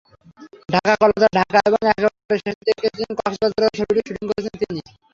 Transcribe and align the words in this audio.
ঢাকা-কলকাতা-ঢাকা 0.69 1.59
এবং 1.67 1.81
একেবারে 1.91 2.15
শেষের 2.33 2.55
দিকে 2.59 2.81
কিছুদিন 2.83 3.11
কক্সবাজারেও 3.17 3.75
ছবিটির 3.77 4.05
শুটিং 4.07 4.25
করেছেন 4.29 4.55
তিনি। 4.61 4.81